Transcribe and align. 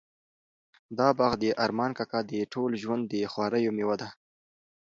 دا 0.97 1.07
باغ 1.17 1.33
د 1.41 1.43
ارمان 1.65 1.91
کاکا 1.97 2.19
د 2.31 2.33
ټول 2.53 2.71
ژوند 2.81 3.03
د 3.13 3.15
خواریو 3.31 3.75
مېوه 3.77 3.95
ده. 4.01 4.09